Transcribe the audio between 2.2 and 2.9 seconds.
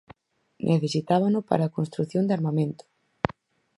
de armamento.